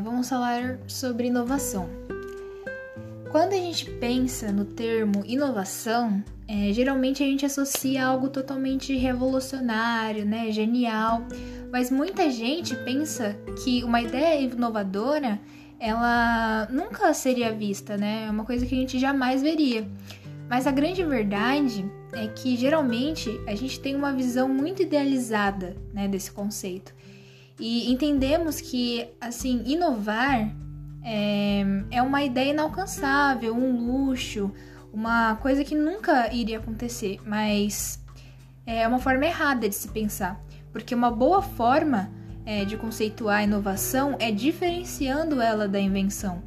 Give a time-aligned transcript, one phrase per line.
[0.00, 1.88] vamos falar sobre inovação.
[3.30, 10.24] Quando a gente pensa no termo inovação, é, geralmente a gente associa algo totalmente revolucionário,
[10.24, 11.22] né, genial,
[11.70, 15.38] mas muita gente pensa que uma ideia inovadora
[15.78, 18.24] ela nunca seria vista, né?
[18.26, 19.86] É uma coisa que a gente jamais veria.
[20.48, 26.08] Mas a grande verdade é que geralmente a gente tem uma visão muito idealizada, né,
[26.08, 26.94] desse conceito.
[27.58, 30.54] E entendemos que, assim, inovar
[31.02, 34.52] é, é uma ideia inalcançável, um luxo,
[34.92, 38.02] uma coisa que nunca iria acontecer, mas
[38.64, 40.40] é uma forma errada de se pensar,
[40.72, 42.10] porque uma boa forma
[42.44, 46.42] é, de conceituar a inovação é diferenciando ela da invenção.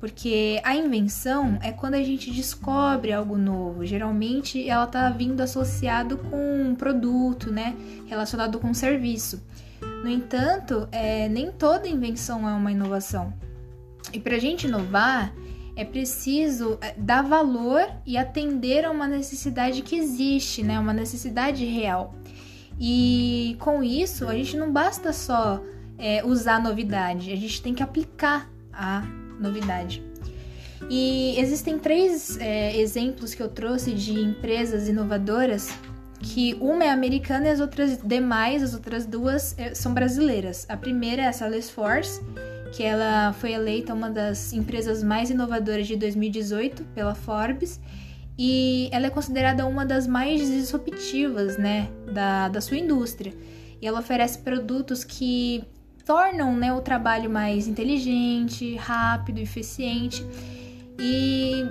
[0.00, 3.84] Porque a invenção é quando a gente descobre algo novo.
[3.84, 7.76] Geralmente ela está vindo associado com um produto, né?
[8.06, 9.42] Relacionado com um serviço.
[10.02, 13.32] No entanto, é, nem toda invenção é uma inovação.
[14.12, 15.32] E para a gente inovar,
[15.76, 20.78] é preciso é, dar valor e atender a uma necessidade que existe, né?
[20.78, 22.14] Uma necessidade real.
[22.78, 25.62] E com isso, a gente não basta só
[25.98, 29.02] é, usar novidade, a gente tem que aplicar a
[29.38, 30.02] novidade.
[30.88, 35.70] E existem três é, exemplos que eu trouxe de empresas inovadoras
[36.22, 40.66] que uma é americana e as outras demais, as outras duas é, são brasileiras.
[40.68, 42.20] A primeira é a Salesforce,
[42.72, 47.80] que ela foi eleita uma das empresas mais inovadoras de 2018 pela Forbes
[48.38, 53.34] e ela é considerada uma das mais disruptivas, né, da, da sua indústria.
[53.82, 55.62] E ela oferece produtos que
[56.06, 60.24] tornam né, o trabalho mais inteligente, rápido, eficiente.
[60.98, 61.66] E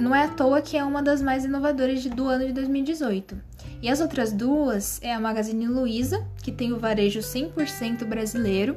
[0.00, 3.36] não é à toa que é uma das mais inovadoras do ano de 2018.
[3.82, 8.76] E as outras duas é a Magazine Luiza, que tem o varejo 100% brasileiro,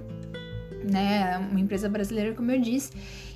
[0.84, 2.92] né, uma empresa brasileira, como eu disse,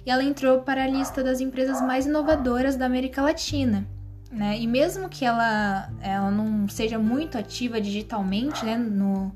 [0.05, 3.85] e ela entrou para a lista das empresas mais inovadoras da América Latina.
[4.31, 4.59] Né?
[4.59, 9.33] E mesmo que ela, ela não seja muito ativa digitalmente né, no,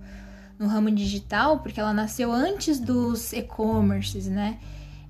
[0.59, 4.59] no ramo digital, porque ela nasceu antes dos e-commerces, né?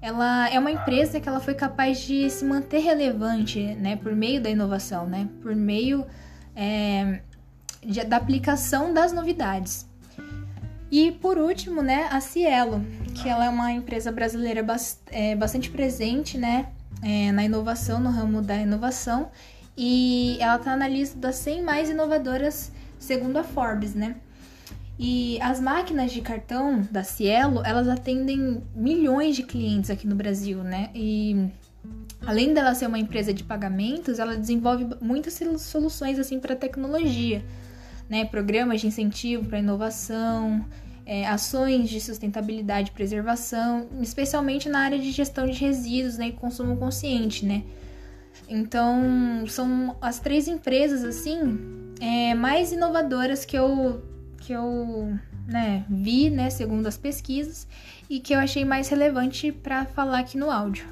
[0.01, 4.41] Ela é uma empresa que ela foi capaz de se manter relevante, né, por meio
[4.41, 6.05] da inovação, né, por meio
[6.55, 7.21] é,
[7.85, 9.87] de, da aplicação das novidades.
[10.91, 14.65] E por último, né, a Cielo, que ela é uma empresa brasileira
[15.11, 16.67] é, bastante presente, né,
[17.03, 19.29] é, na inovação, no ramo da inovação,
[19.77, 24.15] e ela está na lista das 100 mais inovadoras segundo a Forbes, né.
[25.03, 30.63] E as máquinas de cartão da Cielo, elas atendem milhões de clientes aqui no Brasil,
[30.63, 31.49] né, e
[32.23, 37.43] além dela ser uma empresa de pagamentos, ela desenvolve muitas soluções assim para tecnologia
[38.11, 40.65] né, programas de incentivo para inovação,
[41.05, 46.31] é, ações de sustentabilidade e preservação, especialmente na área de gestão de resíduos né, e
[46.33, 47.63] consumo consciente, né?
[48.49, 51.57] Então, são as três empresas, assim,
[52.01, 54.03] é, mais inovadoras que eu,
[54.41, 57.67] que eu né, vi, né, segundo as pesquisas,
[58.09, 60.85] e que eu achei mais relevante para falar aqui no áudio.